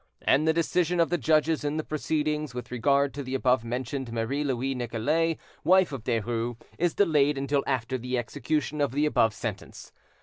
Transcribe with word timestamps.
And 0.23 0.47
the 0.47 0.51
decision 0.53 0.99
of 0.99 1.11
the 1.11 1.17
judges 1.19 1.63
in 1.63 1.77
the 1.77 1.83
proceedings 1.83 2.55
with 2.55 2.71
regard 2.71 3.13
to 3.13 3.21
the 3.21 3.35
above 3.35 3.63
mentioned 3.63 4.11
Marie 4.11 4.43
Louise 4.43 4.75
Nicolais, 4.75 5.37
wife 5.63 5.91
of 5.91 6.03
Derues, 6.05 6.55
is 6.79 6.95
delayed 6.95 7.37
until 7.37 7.63
after 7.67 7.99
the 7.99 8.17
execution 8.17 8.81
of 8.81 8.93
the 8.93 9.05
above 9.05 9.35
sentence. 9.35 9.91